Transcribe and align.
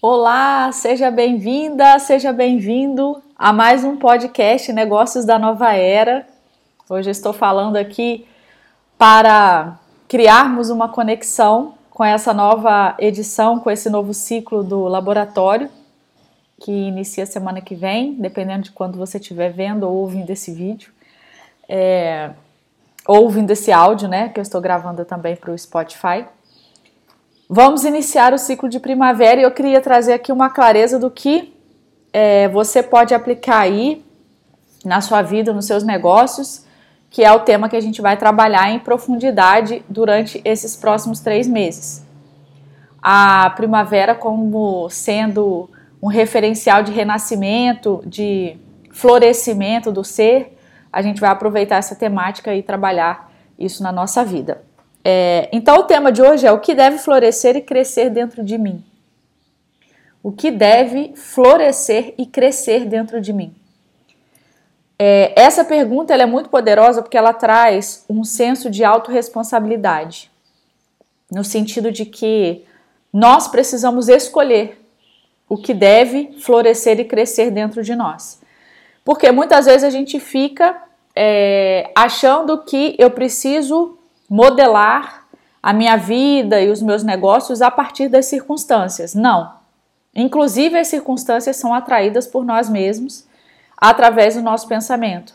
Olá, 0.00 0.70
seja 0.70 1.10
bem-vinda, 1.10 1.98
seja 1.98 2.32
bem-vindo 2.32 3.20
a 3.36 3.52
mais 3.52 3.82
um 3.82 3.96
podcast 3.96 4.72
Negócios 4.72 5.24
da 5.24 5.40
Nova 5.40 5.72
Era. 5.72 6.24
Hoje 6.88 7.10
estou 7.10 7.32
falando 7.32 7.74
aqui 7.74 8.24
para 8.96 9.76
criarmos 10.06 10.70
uma 10.70 10.88
conexão 10.88 11.74
com 11.90 12.04
essa 12.04 12.32
nova 12.32 12.94
edição, 13.00 13.58
com 13.58 13.72
esse 13.72 13.90
novo 13.90 14.14
ciclo 14.14 14.62
do 14.62 14.84
laboratório, 14.84 15.68
que 16.60 16.70
inicia 16.70 17.26
semana 17.26 17.60
que 17.60 17.74
vem, 17.74 18.14
dependendo 18.14 18.62
de 18.62 18.70
quando 18.70 18.96
você 18.96 19.18
estiver 19.18 19.52
vendo 19.52 19.82
ou 19.82 19.96
ouvindo 19.96 20.30
esse 20.30 20.52
vídeo. 20.52 20.92
É, 21.68 22.30
ou 23.04 23.24
ouvindo 23.24 23.50
esse 23.50 23.72
áudio, 23.72 24.06
né? 24.06 24.28
Que 24.28 24.38
eu 24.38 24.42
estou 24.42 24.60
gravando 24.60 25.04
também 25.04 25.34
para 25.34 25.50
o 25.50 25.58
Spotify. 25.58 26.24
Vamos 27.50 27.86
iniciar 27.86 28.34
o 28.34 28.38
ciclo 28.38 28.68
de 28.68 28.78
primavera 28.78 29.40
e 29.40 29.42
eu 29.42 29.50
queria 29.50 29.80
trazer 29.80 30.12
aqui 30.12 30.30
uma 30.30 30.50
clareza 30.50 30.98
do 30.98 31.10
que 31.10 31.54
é, 32.12 32.46
você 32.48 32.82
pode 32.82 33.14
aplicar 33.14 33.60
aí 33.60 34.04
na 34.84 35.00
sua 35.00 35.22
vida, 35.22 35.50
nos 35.50 35.64
seus 35.64 35.82
negócios, 35.82 36.66
que 37.08 37.24
é 37.24 37.32
o 37.32 37.40
tema 37.40 37.66
que 37.70 37.74
a 37.76 37.80
gente 37.80 38.02
vai 38.02 38.18
trabalhar 38.18 38.70
em 38.70 38.78
profundidade 38.78 39.82
durante 39.88 40.42
esses 40.44 40.76
próximos 40.76 41.20
três 41.20 41.48
meses. 41.48 42.06
A 43.00 43.48
primavera 43.56 44.14
como 44.14 44.90
sendo 44.90 45.70
um 46.02 46.08
referencial 46.08 46.82
de 46.82 46.92
renascimento, 46.92 48.02
de 48.04 48.58
florescimento 48.90 49.90
do 49.90 50.04
ser, 50.04 50.58
a 50.92 51.00
gente 51.00 51.18
vai 51.18 51.30
aproveitar 51.30 51.76
essa 51.76 51.96
temática 51.96 52.54
e 52.54 52.62
trabalhar 52.62 53.32
isso 53.58 53.82
na 53.82 53.90
nossa 53.90 54.22
vida. 54.22 54.67
É, 55.04 55.48
então, 55.52 55.76
o 55.78 55.84
tema 55.84 56.10
de 56.10 56.22
hoje 56.22 56.46
é 56.46 56.52
o 56.52 56.60
que 56.60 56.74
deve 56.74 56.98
florescer 56.98 57.56
e 57.56 57.60
crescer 57.60 58.10
dentro 58.10 58.42
de 58.42 58.58
mim. 58.58 58.84
O 60.22 60.32
que 60.32 60.50
deve 60.50 61.12
florescer 61.14 62.14
e 62.18 62.26
crescer 62.26 62.84
dentro 62.84 63.20
de 63.20 63.32
mim? 63.32 63.54
É, 64.98 65.32
essa 65.40 65.64
pergunta 65.64 66.12
é 66.12 66.26
muito 66.26 66.50
poderosa 66.50 67.02
porque 67.02 67.16
ela 67.16 67.32
traz 67.32 68.04
um 68.08 68.24
senso 68.24 68.68
de 68.68 68.84
autorresponsabilidade, 68.84 70.30
no 71.30 71.44
sentido 71.44 71.92
de 71.92 72.04
que 72.04 72.64
nós 73.12 73.46
precisamos 73.46 74.08
escolher 74.08 74.84
o 75.48 75.56
que 75.56 75.72
deve 75.72 76.36
florescer 76.40 76.98
e 77.00 77.04
crescer 77.04 77.50
dentro 77.50 77.82
de 77.82 77.94
nós. 77.94 78.40
Porque 79.04 79.30
muitas 79.30 79.66
vezes 79.66 79.84
a 79.84 79.90
gente 79.90 80.20
fica 80.20 80.82
é, 81.14 81.90
achando 81.94 82.64
que 82.64 82.94
eu 82.98 83.10
preciso 83.10 83.97
modelar 84.28 85.26
a 85.62 85.72
minha 85.72 85.96
vida 85.96 86.60
e 86.60 86.70
os 86.70 86.82
meus 86.82 87.02
negócios 87.02 87.62
a 87.62 87.70
partir 87.70 88.08
das 88.08 88.26
circunstâncias. 88.26 89.14
Não. 89.14 89.52
Inclusive, 90.14 90.78
as 90.78 90.88
circunstâncias 90.88 91.56
são 91.56 91.74
atraídas 91.74 92.26
por 92.26 92.44
nós 92.44 92.68
mesmos 92.68 93.26
através 93.76 94.34
do 94.34 94.42
nosso 94.42 94.66
pensamento. 94.66 95.34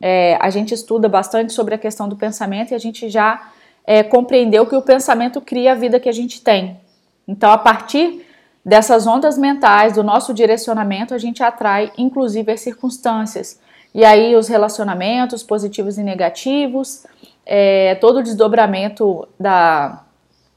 É, 0.00 0.38
a 0.40 0.50
gente 0.50 0.74
estuda 0.74 1.08
bastante 1.08 1.52
sobre 1.52 1.74
a 1.74 1.78
questão 1.78 2.08
do 2.08 2.16
pensamento 2.16 2.72
e 2.72 2.74
a 2.74 2.78
gente 2.78 3.08
já 3.08 3.50
é, 3.86 4.02
compreendeu 4.02 4.66
que 4.66 4.74
o 4.74 4.82
pensamento 4.82 5.40
cria 5.40 5.72
a 5.72 5.74
vida 5.74 6.00
que 6.00 6.08
a 6.08 6.12
gente 6.12 6.42
tem. 6.42 6.78
Então, 7.26 7.50
a 7.50 7.58
partir 7.58 8.26
dessas 8.64 9.06
ondas 9.06 9.38
mentais, 9.38 9.92
do 9.94 10.02
nosso 10.02 10.34
direcionamento, 10.34 11.14
a 11.14 11.18
gente 11.18 11.42
atrai 11.42 11.92
inclusive 11.96 12.52
as 12.52 12.60
circunstâncias. 12.60 13.60
E 13.94 14.04
aí, 14.04 14.36
os 14.36 14.48
relacionamentos 14.48 15.42
positivos 15.42 15.98
e 15.98 16.02
negativos, 16.02 17.06
é, 17.46 17.94
todo 17.94 18.18
o 18.18 18.22
desdobramento 18.22 19.26
da, 19.38 20.02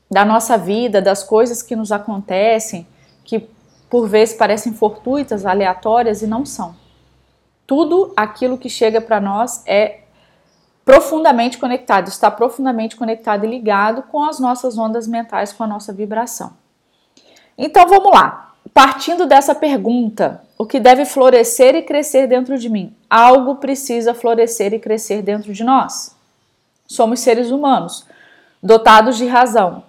da 0.09 0.25
nossa 0.25 0.57
vida, 0.57 0.99
das 1.01 1.23
coisas 1.23 1.61
que 1.61 1.75
nos 1.75 1.91
acontecem, 1.91 2.87
que 3.23 3.47
por 3.89 4.07
vezes 4.07 4.35
parecem 4.35 4.73
fortuitas, 4.73 5.45
aleatórias 5.45 6.23
e 6.23 6.27
não 6.27 6.45
são. 6.45 6.75
Tudo 7.67 8.11
aquilo 8.17 8.57
que 8.57 8.69
chega 8.69 8.99
para 8.99 9.21
nós 9.21 9.63
é 9.67 9.99
profundamente 10.83 11.59
conectado, 11.59 12.07
está 12.07 12.31
profundamente 12.31 12.95
conectado 12.95 13.45
e 13.45 13.49
ligado 13.49 14.01
com 14.03 14.23
as 14.23 14.39
nossas 14.39 14.75
ondas 14.75 15.07
mentais, 15.07 15.53
com 15.53 15.63
a 15.63 15.67
nossa 15.67 15.93
vibração. 15.93 16.53
Então 17.55 17.87
vamos 17.87 18.11
lá. 18.11 18.55
Partindo 18.73 19.25
dessa 19.25 19.53
pergunta, 19.53 20.43
o 20.57 20.65
que 20.65 20.79
deve 20.79 21.05
florescer 21.05 21.75
e 21.75 21.83
crescer 21.83 22.27
dentro 22.27 22.57
de 22.57 22.69
mim? 22.69 22.95
Algo 23.09 23.55
precisa 23.55 24.13
florescer 24.13 24.73
e 24.73 24.79
crescer 24.79 25.21
dentro 25.21 25.53
de 25.53 25.63
nós. 25.63 26.18
Somos 26.89 27.19
seres 27.19 27.51
humanos, 27.51 28.03
dotados 28.63 29.15
de 29.15 29.27
razão, 29.27 29.83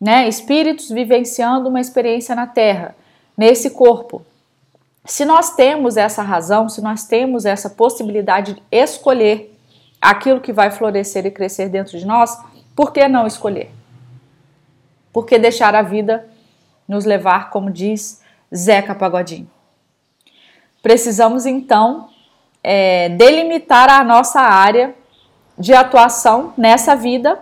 né? 0.00 0.26
Espíritos 0.26 0.90
vivenciando 0.90 1.68
uma 1.68 1.80
experiência 1.80 2.34
na 2.34 2.44
Terra, 2.44 2.96
nesse 3.38 3.70
corpo. 3.70 4.26
Se 5.04 5.24
nós 5.24 5.54
temos 5.54 5.96
essa 5.96 6.22
razão, 6.22 6.68
se 6.68 6.82
nós 6.82 7.04
temos 7.04 7.46
essa 7.46 7.70
possibilidade 7.70 8.54
de 8.54 8.62
escolher 8.72 9.56
aquilo 10.00 10.40
que 10.40 10.52
vai 10.52 10.72
florescer 10.72 11.24
e 11.24 11.30
crescer 11.30 11.68
dentro 11.68 11.96
de 11.96 12.04
nós, 12.04 12.36
por 12.74 12.92
que 12.92 13.06
não 13.06 13.28
escolher? 13.28 13.70
Por 15.12 15.26
que 15.26 15.38
deixar 15.38 15.76
a 15.76 15.82
vida 15.82 16.28
nos 16.88 17.04
levar, 17.04 17.50
como 17.50 17.70
diz 17.70 18.20
Zeca 18.52 18.92
Pagodinho? 18.92 19.48
Precisamos 20.82 21.46
então 21.46 22.08
é, 22.60 23.08
delimitar 23.10 23.88
a 23.88 24.02
nossa 24.02 24.40
área 24.40 24.94
de 25.60 25.74
atuação 25.74 26.54
nessa 26.56 26.96
vida 26.96 27.38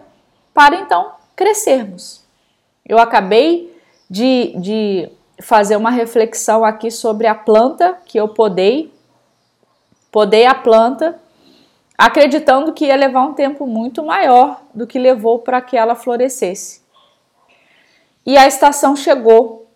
para 0.53 0.75
então 0.75 1.13
crescermos. 1.37 2.25
Eu 2.85 2.99
acabei 2.99 3.73
de, 4.11 4.55
de 4.59 5.09
fazer 5.41 5.77
uma 5.77 5.91
reflexão 5.91 6.65
aqui 6.65 6.91
sobre 6.91 7.29
a 7.29 7.35
planta 7.35 7.97
que 8.05 8.19
eu 8.19 8.27
podei, 8.27 8.93
podei 10.11 10.47
a 10.47 10.55
planta, 10.55 11.21
acreditando 11.97 12.73
que 12.73 12.87
ia 12.87 12.97
levar 12.97 13.23
um 13.23 13.35
tempo 13.35 13.67
muito 13.67 14.03
maior 14.03 14.63
do 14.75 14.85
que 14.85 14.99
levou 14.99 15.39
para 15.39 15.61
que 15.61 15.77
ela 15.77 15.95
florescesse. 15.95 16.83
E 18.27 18.37
a 18.37 18.49
estação 18.49 18.97
chegou. 18.97 19.71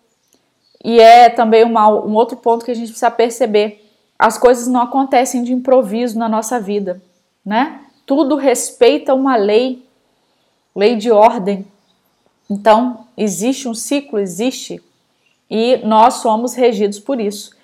E 0.83 0.99
é 0.99 1.29
também 1.29 1.63
uma, 1.63 1.87
um 1.87 2.13
outro 2.13 2.35
ponto 2.35 2.65
que 2.65 2.71
a 2.71 2.75
gente 2.75 2.89
precisa 2.89 3.09
perceber. 3.09 3.89
As 4.19 4.37
coisas 4.37 4.67
não 4.67 4.81
acontecem 4.81 5.43
de 5.43 5.53
improviso 5.53 6.19
na 6.19 6.27
nossa 6.27 6.59
vida, 6.59 7.01
né? 7.45 7.82
Tudo 8.05 8.35
respeita 8.35 9.13
uma 9.13 9.35
lei, 9.35 9.85
lei 10.75 10.95
de 10.95 11.11
ordem. 11.11 11.65
Então, 12.49 13.07
existe 13.17 13.67
um 13.67 13.73
ciclo, 13.73 14.19
existe, 14.19 14.81
e 15.49 15.77
nós 15.77 16.15
somos 16.15 16.53
regidos 16.53 16.99
por 16.99 17.19
isso. 17.19 17.55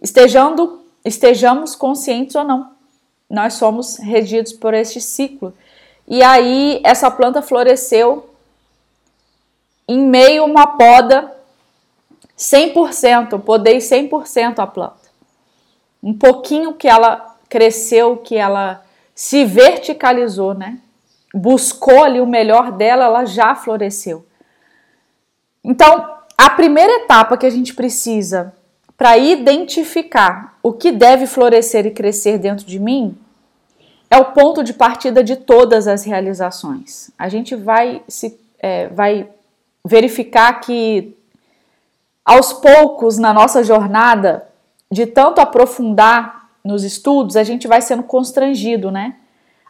Estejando, 0.00 0.80
estejamos 1.04 1.74
conscientes 1.74 2.34
ou 2.36 2.44
não, 2.44 2.70
nós 3.28 3.54
somos 3.54 3.96
regidos 3.96 4.52
por 4.52 4.74
este 4.74 5.00
ciclo. 5.00 5.52
E 6.06 6.22
aí, 6.22 6.80
essa 6.84 7.10
planta 7.10 7.42
floresceu 7.42 8.30
em 9.86 9.98
meio 9.98 10.42
a 10.42 10.46
uma 10.46 10.66
poda 10.66 11.34
100%, 12.38 13.32
eu 13.32 13.40
podei 13.40 13.78
100% 13.78 14.60
a 14.60 14.66
planta. 14.66 15.08
Um 16.02 16.14
pouquinho 16.14 16.74
que 16.74 16.86
ela 16.86 17.36
cresceu, 17.48 18.16
que 18.16 18.36
ela 18.36 18.84
se 19.18 19.44
verticalizou, 19.44 20.54
né? 20.54 20.78
Buscou 21.34 22.04
ali 22.04 22.20
o 22.20 22.26
melhor 22.26 22.70
dela, 22.70 23.06
ela 23.06 23.24
já 23.24 23.52
floresceu. 23.52 24.24
Então, 25.64 26.18
a 26.36 26.48
primeira 26.50 27.02
etapa 27.02 27.36
que 27.36 27.44
a 27.44 27.50
gente 27.50 27.74
precisa 27.74 28.54
para 28.96 29.18
identificar 29.18 30.56
o 30.62 30.72
que 30.72 30.92
deve 30.92 31.26
florescer 31.26 31.84
e 31.84 31.90
crescer 31.90 32.38
dentro 32.38 32.64
de 32.64 32.78
mim 32.78 33.18
é 34.08 34.16
o 34.16 34.26
ponto 34.26 34.62
de 34.62 34.72
partida 34.72 35.24
de 35.24 35.34
todas 35.34 35.88
as 35.88 36.04
realizações. 36.04 37.10
A 37.18 37.28
gente 37.28 37.56
vai 37.56 38.00
se 38.06 38.38
é, 38.60 38.86
vai 38.86 39.28
verificar 39.84 40.60
que 40.60 41.12
aos 42.24 42.52
poucos 42.52 43.18
na 43.18 43.34
nossa 43.34 43.64
jornada 43.64 44.46
de 44.88 45.06
tanto 45.06 45.40
aprofundar 45.40 46.37
nos 46.64 46.84
estudos, 46.84 47.36
a 47.36 47.42
gente 47.42 47.66
vai 47.66 47.80
sendo 47.80 48.02
constrangido, 48.02 48.90
né? 48.90 49.16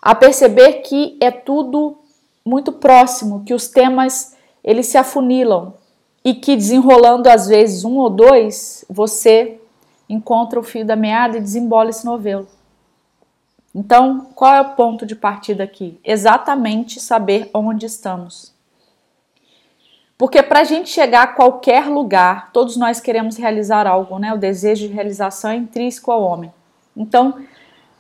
A 0.01 0.15
perceber 0.15 0.75
que 0.83 1.17
é 1.21 1.31
tudo 1.31 1.99
muito 2.45 2.73
próximo, 2.73 3.43
que 3.45 3.55
os 3.55 3.69
temas 3.69 4.37
eles 4.65 4.87
se 4.87 4.99
afunilam 4.99 5.75
e 6.25 6.35
que 6.35 6.57
desenrolando 6.57 7.29
às 7.29 7.47
vezes 7.47 7.85
um 7.85 7.97
ou 7.97 8.11
dois, 8.11 8.85
você 8.89 9.61
encontra 10.09 10.59
o 10.59 10.63
fio 10.63 10.85
da 10.85 10.97
meada 10.97 11.37
e 11.37 11.41
desembola 11.41 11.91
esse 11.91 12.05
novelo. 12.05 12.49
Então, 13.75 14.29
qual 14.35 14.55
é 14.55 14.61
o 14.61 14.75
ponto 14.75 15.05
de 15.07 15.15
partida 15.15 15.63
aqui? 15.63 16.01
Exatamente 16.03 17.01
saber 17.01 17.51
onde 17.53 17.87
estamos. 17.87 18.53
Porque 20.17 20.43
para 20.43 20.61
a 20.61 20.65
gente 20.65 20.89
chegar 20.89 21.23
a 21.23 21.27
qualquer 21.29 21.87
lugar, 21.87 22.51
todos 22.53 22.77
nós 22.77 22.99
queremos 22.99 23.37
realizar 23.37 23.87
algo, 23.87 24.19
né? 24.19 24.35
O 24.35 24.39
desejo 24.39 24.89
de 24.89 24.93
realização 24.93 25.51
é 25.51 25.57
intrínseco 25.57 26.11
ao 26.11 26.23
homem. 26.23 26.53
Então, 26.99 27.39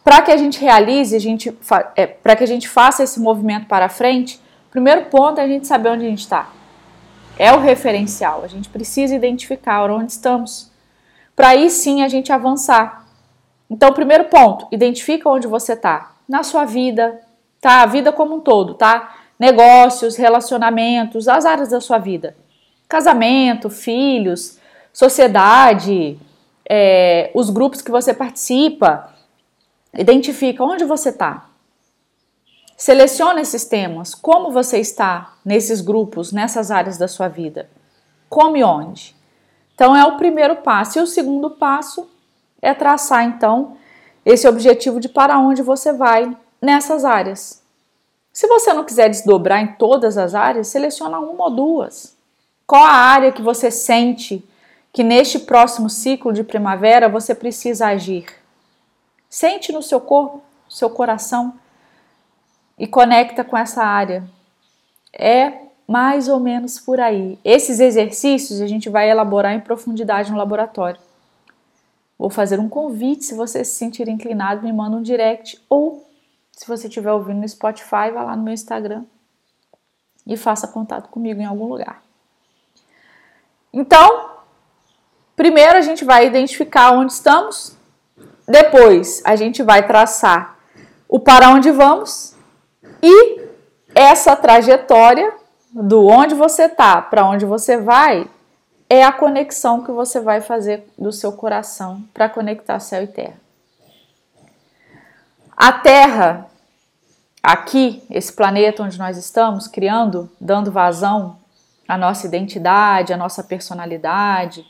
para 0.02 0.22
que 0.22 0.32
a 0.32 0.36
gente 0.36 0.60
realize, 0.60 1.14
a 1.14 1.20
gente, 1.20 1.56
é, 1.94 2.06
para 2.06 2.34
que 2.34 2.42
a 2.42 2.46
gente 2.46 2.68
faça 2.68 3.02
esse 3.02 3.20
movimento 3.20 3.66
para 3.66 3.88
frente, 3.88 4.40
primeiro 4.70 5.06
ponto 5.06 5.38
é 5.40 5.44
a 5.44 5.48
gente 5.48 5.66
saber 5.66 5.90
onde 5.90 6.04
a 6.04 6.08
gente 6.08 6.20
está. 6.20 6.50
é 7.38 7.52
o 7.52 7.60
referencial. 7.60 8.42
A 8.42 8.48
gente 8.48 8.68
precisa 8.68 9.14
identificar 9.14 9.88
onde 9.90 10.10
estamos, 10.10 10.72
para 11.36 11.50
aí 11.50 11.70
sim 11.70 12.02
a 12.02 12.08
gente 12.08 12.32
avançar. 12.32 13.06
Então, 13.70 13.92
primeiro 13.92 14.24
ponto, 14.24 14.66
identifica 14.72 15.28
onde 15.28 15.46
você 15.46 15.74
está 15.74 16.16
na 16.28 16.42
sua 16.42 16.64
vida, 16.64 17.20
tá? 17.60 17.82
A 17.82 17.86
vida 17.86 18.10
como 18.10 18.36
um 18.36 18.40
todo, 18.40 18.74
tá? 18.74 19.14
Negócios, 19.38 20.16
relacionamentos, 20.16 21.28
as 21.28 21.44
áreas 21.44 21.68
da 21.68 21.80
sua 21.80 21.98
vida, 21.98 22.36
casamento, 22.88 23.70
filhos, 23.70 24.58
sociedade, 24.92 26.18
é, 26.68 27.30
os 27.34 27.48
grupos 27.48 27.80
que 27.80 27.90
você 27.90 28.12
participa. 28.12 29.14
Identifica 29.94 30.62
onde 30.62 30.84
você 30.84 31.08
está. 31.08 31.48
Seleciona 32.76 33.40
esses 33.40 33.64
temas. 33.64 34.14
Como 34.14 34.52
você 34.52 34.78
está 34.78 35.34
nesses 35.44 35.80
grupos, 35.80 36.30
nessas 36.30 36.70
áreas 36.70 36.98
da 36.98 37.08
sua 37.08 37.26
vida? 37.26 37.68
Como 38.28 38.56
e 38.56 38.62
onde? 38.62 39.16
Então 39.74 39.96
é 39.96 40.04
o 40.04 40.16
primeiro 40.16 40.56
passo. 40.56 40.98
E 40.98 41.02
o 41.02 41.06
segundo 41.06 41.50
passo 41.50 42.08
é 42.60 42.74
traçar 42.74 43.24
então 43.24 43.76
esse 44.24 44.46
objetivo 44.46 45.00
de 45.00 45.08
para 45.08 45.38
onde 45.38 45.62
você 45.62 45.92
vai 45.92 46.36
nessas 46.60 47.04
áreas. 47.04 47.62
Se 48.32 48.46
você 48.46 48.72
não 48.72 48.84
quiser 48.84 49.08
desdobrar 49.08 49.60
em 49.60 49.74
todas 49.74 50.18
as 50.18 50.34
áreas, 50.34 50.68
seleciona 50.68 51.18
uma 51.18 51.44
ou 51.44 51.50
duas. 51.50 52.16
Qual 52.66 52.84
a 52.84 52.92
área 52.92 53.32
que 53.32 53.40
você 53.40 53.70
sente 53.70 54.46
que 54.92 55.02
neste 55.02 55.38
próximo 55.38 55.88
ciclo 55.88 56.32
de 56.32 56.42
primavera 56.42 57.08
você 57.08 57.34
precisa 57.34 57.88
agir? 57.88 58.26
Sente 59.28 59.72
no 59.72 59.82
seu 59.82 60.00
corpo, 60.00 60.42
seu 60.68 60.90
coração 60.90 61.54
e 62.78 62.86
conecta 62.86 63.44
com 63.44 63.56
essa 63.56 63.82
área. 63.82 64.28
É 65.12 65.68
mais 65.86 66.28
ou 66.28 66.38
menos 66.38 66.78
por 66.78 67.00
aí. 67.00 67.38
Esses 67.44 67.80
exercícios 67.80 68.60
a 68.60 68.66
gente 68.66 68.88
vai 68.88 69.10
elaborar 69.10 69.54
em 69.54 69.60
profundidade 69.60 70.30
no 70.30 70.38
laboratório. 70.38 71.00
Vou 72.18 72.28
fazer 72.28 72.58
um 72.58 72.68
convite, 72.68 73.24
se 73.24 73.34
você 73.34 73.64
se 73.64 73.76
sentir 73.76 74.08
inclinado, 74.08 74.62
me 74.62 74.72
manda 74.72 74.96
um 74.96 75.02
direct 75.02 75.62
ou 75.68 76.06
se 76.52 76.66
você 76.66 76.88
estiver 76.88 77.12
ouvindo 77.12 77.40
no 77.40 77.48
Spotify, 77.48 78.10
vá 78.12 78.24
lá 78.24 78.36
no 78.36 78.42
meu 78.42 78.52
Instagram 78.52 79.04
e 80.26 80.36
faça 80.36 80.66
contato 80.66 81.08
comigo 81.08 81.40
em 81.40 81.44
algum 81.44 81.66
lugar. 81.66 82.02
Então, 83.72 84.37
primeiro 85.38 85.78
a 85.78 85.80
gente 85.80 86.04
vai 86.04 86.26
identificar 86.26 86.90
onde 86.90 87.12
estamos, 87.12 87.76
depois 88.46 89.22
a 89.24 89.36
gente 89.36 89.62
vai 89.62 89.86
traçar 89.86 90.58
o 91.08 91.20
para 91.20 91.50
onde 91.50 91.70
vamos 91.70 92.34
e 93.00 93.40
essa 93.94 94.34
trajetória 94.34 95.32
do 95.72 96.06
onde 96.06 96.34
você 96.34 96.64
está 96.64 97.00
para 97.00 97.24
onde 97.24 97.46
você 97.46 97.76
vai 97.76 98.28
é 98.90 99.04
a 99.04 99.12
conexão 99.12 99.84
que 99.84 99.92
você 99.92 100.18
vai 100.18 100.40
fazer 100.40 100.88
do 100.98 101.12
seu 101.12 101.30
coração 101.32 102.02
para 102.12 102.28
conectar 102.28 102.80
céu 102.80 103.04
e 103.04 103.06
terra. 103.06 103.36
A 105.56 105.72
Terra, 105.72 106.46
aqui, 107.42 108.02
esse 108.10 108.32
planeta 108.32 108.82
onde 108.82 108.98
nós 108.98 109.16
estamos 109.16 109.68
criando, 109.68 110.30
dando 110.40 110.72
vazão 110.72 111.36
à 111.86 111.98
nossa 111.98 112.26
identidade, 112.26 113.12
à 113.12 113.16
nossa 113.16 113.42
personalidade, 113.44 114.64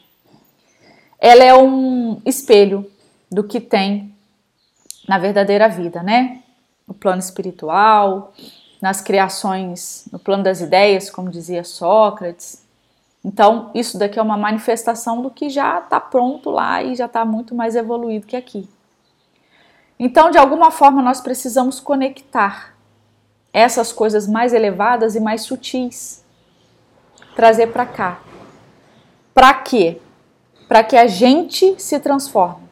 ela 1.20 1.42
é 1.42 1.54
um 1.54 2.20
espelho 2.24 2.90
do 3.30 3.44
que 3.44 3.60
tem 3.60 4.14
na 5.06 5.18
verdadeira 5.18 5.68
vida, 5.68 6.02
né? 6.02 6.42
No 6.86 6.94
plano 6.94 7.18
espiritual, 7.18 8.32
nas 8.80 9.00
criações, 9.00 10.06
no 10.12 10.18
plano 10.18 10.42
das 10.42 10.60
ideias, 10.60 11.10
como 11.10 11.30
dizia 11.30 11.64
Sócrates. 11.64 12.64
Então, 13.24 13.70
isso 13.74 13.98
daqui 13.98 14.18
é 14.18 14.22
uma 14.22 14.36
manifestação 14.36 15.20
do 15.20 15.30
que 15.30 15.50
já 15.50 15.80
está 15.80 15.98
pronto 15.98 16.50
lá 16.50 16.82
e 16.82 16.94
já 16.94 17.06
está 17.06 17.24
muito 17.24 17.54
mais 17.54 17.74
evoluído 17.74 18.26
que 18.26 18.36
aqui. 18.36 18.68
Então, 19.98 20.30
de 20.30 20.38
alguma 20.38 20.70
forma, 20.70 21.02
nós 21.02 21.20
precisamos 21.20 21.80
conectar 21.80 22.74
essas 23.52 23.92
coisas 23.92 24.28
mais 24.28 24.52
elevadas 24.52 25.16
e 25.16 25.20
mais 25.20 25.42
sutis, 25.42 26.24
trazer 27.34 27.68
para 27.68 27.84
cá. 27.84 28.20
Para 29.34 29.54
quê? 29.54 30.00
Para 30.68 30.84
que 30.84 30.96
a 30.96 31.06
gente 31.06 31.74
se 31.82 31.98
transforme. 31.98 32.68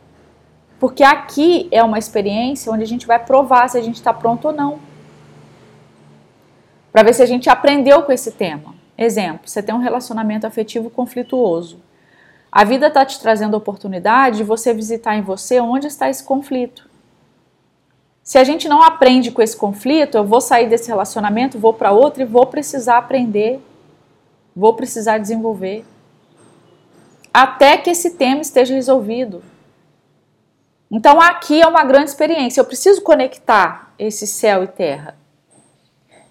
Porque 0.78 1.02
aqui 1.02 1.68
é 1.70 1.82
uma 1.82 1.98
experiência 1.98 2.70
onde 2.70 2.82
a 2.82 2.86
gente 2.86 3.06
vai 3.06 3.18
provar 3.18 3.68
se 3.68 3.78
a 3.78 3.82
gente 3.82 3.96
está 3.96 4.12
pronto 4.12 4.48
ou 4.48 4.52
não. 4.52 4.78
Para 6.92 7.02
ver 7.02 7.14
se 7.14 7.22
a 7.22 7.26
gente 7.26 7.48
aprendeu 7.48 8.02
com 8.02 8.12
esse 8.12 8.32
tema. 8.32 8.74
Exemplo: 8.96 9.48
você 9.48 9.62
tem 9.62 9.74
um 9.74 9.78
relacionamento 9.78 10.46
afetivo 10.46 10.90
conflituoso. 10.90 11.80
A 12.50 12.64
vida 12.64 12.86
está 12.86 13.04
te 13.04 13.18
trazendo 13.20 13.54
a 13.54 13.58
oportunidade 13.58 14.38
de 14.38 14.44
você 14.44 14.72
visitar 14.72 15.16
em 15.16 15.22
você 15.22 15.60
onde 15.60 15.86
está 15.86 16.08
esse 16.08 16.24
conflito. 16.24 16.88
Se 18.22 18.38
a 18.38 18.44
gente 18.44 18.68
não 18.68 18.82
aprende 18.82 19.30
com 19.30 19.40
esse 19.40 19.56
conflito, 19.56 20.16
eu 20.16 20.24
vou 20.24 20.40
sair 20.40 20.68
desse 20.68 20.88
relacionamento, 20.88 21.58
vou 21.58 21.72
para 21.72 21.92
outro 21.92 22.22
e 22.22 22.26
vou 22.26 22.46
precisar 22.46 22.98
aprender, 22.98 23.60
vou 24.54 24.74
precisar 24.74 25.18
desenvolver. 25.18 25.84
Até 27.38 27.76
que 27.76 27.90
esse 27.90 28.12
tema 28.12 28.40
esteja 28.40 28.72
resolvido. 28.72 29.44
Então 30.90 31.20
aqui 31.20 31.60
é 31.60 31.66
uma 31.66 31.84
grande 31.84 32.08
experiência. 32.08 32.62
Eu 32.62 32.64
preciso 32.64 33.02
conectar 33.02 33.92
esse 33.98 34.26
céu 34.26 34.64
e 34.64 34.66
terra. 34.66 35.18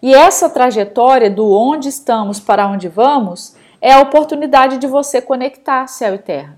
E 0.02 0.16
essa 0.16 0.50
trajetória 0.50 1.30
do 1.30 1.48
onde 1.48 1.90
estamos 1.90 2.40
para 2.40 2.68
onde 2.68 2.88
vamos 2.88 3.56
é 3.80 3.94
a 3.94 4.00
oportunidade 4.00 4.80
de 4.80 4.88
você 4.88 5.22
conectar 5.22 5.86
céu 5.86 6.16
e 6.16 6.18
terra. 6.18 6.58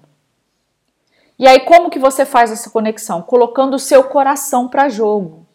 E 1.37 1.45
aí, 1.45 1.59
como 1.65 1.89
que 1.89 1.99
você 1.99 2.25
faz 2.25 2.49
essa 2.49 2.69
conexão? 2.69 3.21
Colocando 3.21 3.73
o 3.73 3.79
seu 3.79 4.05
coração 4.05 4.69
para 4.69 4.87
jogo. 4.87 5.45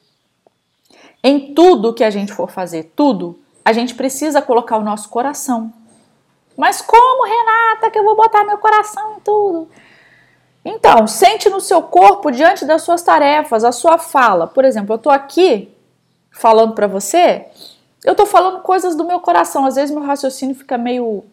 Em 1.25 1.55
tudo 1.55 1.95
que 1.95 2.05
a 2.05 2.11
gente 2.11 2.35
for 2.35 2.50
fazer, 2.50 2.93
tudo, 2.95 3.41
a 3.65 3.73
gente 3.73 3.95
precisa 3.95 4.43
colocar 4.43 4.77
o 4.77 4.85
nosso 4.85 5.09
coração. 5.09 5.73
Mas 6.56 6.81
como, 6.81 7.25
Renata, 7.25 7.90
que 7.90 7.99
eu 7.99 8.04
vou 8.04 8.16
botar 8.16 8.44
meu 8.44 8.58
coração 8.58 9.16
em 9.16 9.20
tudo? 9.20 9.69
Então, 10.64 11.06
sente 11.06 11.49
no 11.49 11.60
seu 11.60 11.82
corpo 11.82 12.31
diante 12.31 12.64
das 12.64 12.82
suas 12.82 13.02
tarefas, 13.02 13.64
a 13.64 13.72
sua 13.72 13.99
fala. 13.99 14.46
Por 14.46 14.64
exemplo, 14.64 14.93
eu 14.93 14.96
estou 14.96 15.12
aqui 15.12 15.75
falando 16.31 16.75
para 16.75 16.87
você, 16.87 17.46
eu 18.04 18.12
estou 18.12 18.26
falando 18.26 18.60
coisas 18.60 18.94
do 18.94 19.04
meu 19.04 19.20
coração. 19.20 19.64
Às 19.66 19.75
vezes 19.75 19.94
meu 19.94 20.04
raciocínio 20.04 20.54
fica 20.54 20.78
meio 20.78 21.25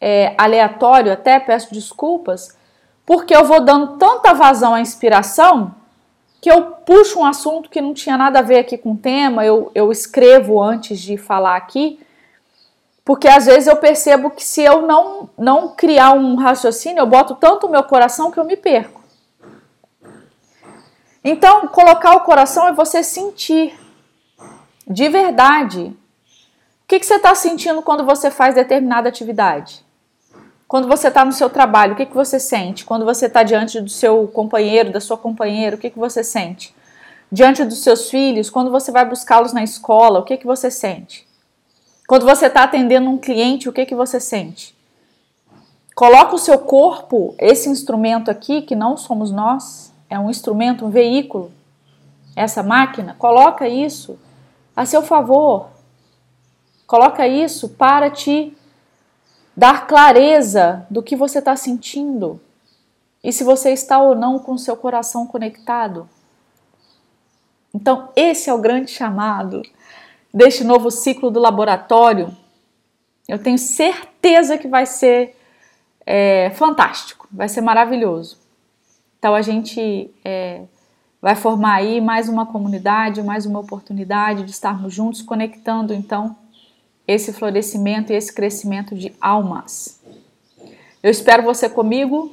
é, 0.00 0.34
aleatório, 0.36 1.12
até 1.12 1.38
peço 1.38 1.72
desculpas, 1.72 2.56
porque 3.04 3.34
eu 3.34 3.44
vou 3.44 3.60
dando 3.60 3.98
tanta 3.98 4.34
vazão 4.34 4.74
à 4.74 4.80
inspiração 4.80 5.74
que 6.40 6.50
eu 6.50 6.62
puxo 6.86 7.20
um 7.20 7.24
assunto 7.24 7.68
que 7.68 7.80
não 7.80 7.92
tinha 7.92 8.16
nada 8.16 8.38
a 8.38 8.42
ver 8.42 8.58
aqui 8.58 8.78
com 8.78 8.92
o 8.92 8.96
tema, 8.96 9.44
eu, 9.44 9.70
eu 9.74 9.92
escrevo 9.92 10.60
antes 10.60 10.98
de 10.98 11.18
falar 11.18 11.54
aqui, 11.54 12.00
porque 13.10 13.26
às 13.26 13.46
vezes 13.46 13.66
eu 13.66 13.74
percebo 13.74 14.30
que 14.30 14.44
se 14.44 14.62
eu 14.62 14.82
não, 14.82 15.28
não 15.36 15.74
criar 15.74 16.12
um 16.12 16.36
raciocínio, 16.36 17.00
eu 17.00 17.06
boto 17.06 17.34
tanto 17.34 17.66
o 17.66 17.68
meu 17.68 17.82
coração 17.82 18.30
que 18.30 18.38
eu 18.38 18.44
me 18.44 18.56
perco. 18.56 19.02
Então, 21.24 21.66
colocar 21.66 22.14
o 22.14 22.20
coração 22.20 22.68
é 22.68 22.72
você 22.72 23.02
sentir 23.02 23.76
de 24.86 25.08
verdade. 25.08 25.86
O 25.86 26.86
que, 26.86 27.00
que 27.00 27.04
você 27.04 27.16
está 27.16 27.34
sentindo 27.34 27.82
quando 27.82 28.04
você 28.04 28.30
faz 28.30 28.54
determinada 28.54 29.08
atividade? 29.08 29.84
Quando 30.68 30.86
você 30.86 31.08
está 31.08 31.24
no 31.24 31.32
seu 31.32 31.50
trabalho, 31.50 31.94
o 31.94 31.96
que, 31.96 32.06
que 32.06 32.14
você 32.14 32.38
sente? 32.38 32.84
Quando 32.84 33.04
você 33.04 33.26
está 33.26 33.42
diante 33.42 33.80
do 33.80 33.90
seu 33.90 34.28
companheiro, 34.28 34.92
da 34.92 35.00
sua 35.00 35.18
companheira, 35.18 35.74
o 35.74 35.80
que, 35.80 35.90
que 35.90 35.98
você 35.98 36.22
sente? 36.22 36.72
Diante 37.32 37.64
dos 37.64 37.82
seus 37.82 38.08
filhos, 38.08 38.48
quando 38.48 38.70
você 38.70 38.92
vai 38.92 39.04
buscá-los 39.04 39.52
na 39.52 39.64
escola, 39.64 40.20
o 40.20 40.22
que, 40.22 40.36
que 40.36 40.46
você 40.46 40.70
sente? 40.70 41.28
Quando 42.10 42.26
você 42.26 42.46
está 42.46 42.64
atendendo 42.64 43.08
um 43.08 43.16
cliente, 43.16 43.68
o 43.68 43.72
que, 43.72 43.86
que 43.86 43.94
você 43.94 44.18
sente? 44.18 44.76
Coloca 45.94 46.34
o 46.34 46.38
seu 46.38 46.58
corpo, 46.58 47.36
esse 47.38 47.68
instrumento 47.68 48.32
aqui, 48.32 48.62
que 48.62 48.74
não 48.74 48.96
somos 48.96 49.30
nós, 49.30 49.94
é 50.08 50.18
um 50.18 50.28
instrumento, 50.28 50.84
um 50.84 50.90
veículo, 50.90 51.52
essa 52.34 52.64
máquina, 52.64 53.14
coloca 53.16 53.68
isso 53.68 54.18
a 54.74 54.84
seu 54.84 55.02
favor. 55.02 55.68
Coloca 56.84 57.28
isso 57.28 57.68
para 57.68 58.10
te 58.10 58.58
dar 59.56 59.86
clareza 59.86 60.84
do 60.90 61.04
que 61.04 61.14
você 61.14 61.38
está 61.38 61.54
sentindo 61.54 62.40
e 63.22 63.32
se 63.32 63.44
você 63.44 63.70
está 63.70 64.00
ou 64.00 64.16
não 64.16 64.40
com 64.40 64.54
o 64.54 64.58
seu 64.58 64.76
coração 64.76 65.28
conectado. 65.28 66.08
Então, 67.72 68.08
esse 68.16 68.50
é 68.50 68.52
o 68.52 68.58
grande 68.58 68.90
chamado 68.90 69.62
deste 70.32 70.64
novo 70.64 70.90
ciclo 70.90 71.30
do 71.30 71.40
laboratório. 71.40 72.34
Eu 73.28 73.38
tenho 73.38 73.58
certeza 73.58 74.58
que 74.58 74.68
vai 74.68 74.86
ser 74.86 75.36
é, 76.06 76.50
fantástico, 76.50 77.28
vai 77.30 77.48
ser 77.48 77.60
maravilhoso. 77.60 78.38
Então, 79.18 79.34
a 79.34 79.42
gente 79.42 80.10
é, 80.24 80.62
vai 81.20 81.34
formar 81.34 81.74
aí 81.74 82.00
mais 82.00 82.28
uma 82.28 82.46
comunidade, 82.46 83.22
mais 83.22 83.44
uma 83.44 83.60
oportunidade 83.60 84.44
de 84.44 84.50
estarmos 84.50 84.94
juntos, 84.94 85.20
conectando 85.20 85.92
então 85.92 86.36
esse 87.06 87.32
florescimento 87.32 88.12
e 88.12 88.16
esse 88.16 88.32
crescimento 88.32 88.94
de 88.94 89.12
almas. 89.20 90.00
Eu 91.02 91.10
espero 91.10 91.42
você 91.42 91.68
comigo. 91.68 92.32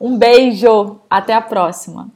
Um 0.00 0.18
beijo, 0.18 1.00
até 1.08 1.32
a 1.34 1.40
próxima. 1.40 2.10